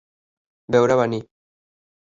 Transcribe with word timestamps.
Veure 0.75 0.95
a 0.97 1.01
venir. 1.03 1.21